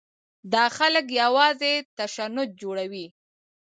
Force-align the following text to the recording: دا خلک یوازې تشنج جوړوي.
دا 0.53 0.65
خلک 0.77 1.05
یوازې 1.21 1.73
تشنج 1.97 2.49
جوړوي. 2.61 3.05